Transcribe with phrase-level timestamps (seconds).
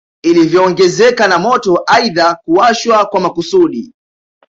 [0.23, 3.93] Ilivyoongezeka na moto aidha kuwashwa kwa makusudi